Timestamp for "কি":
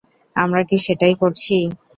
0.69-0.77